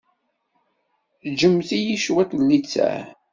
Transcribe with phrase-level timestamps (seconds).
[1.31, 2.99] Ǧǧemt-iyi cwiṭ n littseɛ.